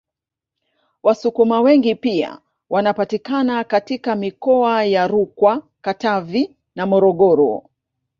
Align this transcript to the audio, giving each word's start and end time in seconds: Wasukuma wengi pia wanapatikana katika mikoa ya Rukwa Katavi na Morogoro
Wasukuma 1.03 1.61
wengi 1.61 1.95
pia 1.95 2.39
wanapatikana 2.69 3.63
katika 3.63 4.15
mikoa 4.15 4.83
ya 4.85 5.07
Rukwa 5.07 5.63
Katavi 5.81 6.55
na 6.75 6.85
Morogoro 6.85 7.69